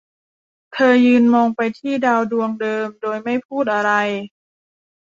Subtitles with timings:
[0.73, 3.91] เธอยืนมองไปที่ดาวดวงเดิมโดยไม่พูดอะไร